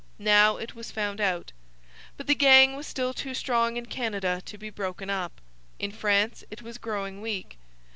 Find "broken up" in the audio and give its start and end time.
4.71-5.39